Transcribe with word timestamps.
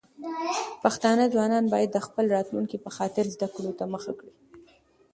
پښتانه 0.83 1.23
ځوانان 1.33 1.65
بايد 1.73 1.89
د 1.93 1.99
خپل 2.07 2.25
راتلونکي 2.35 2.77
په 2.83 2.89
خاطر 2.97 3.25
زده 3.35 3.47
کړو 3.55 3.71
ته 3.79 3.83
مخه 3.93 4.11
کړي. 4.19 4.33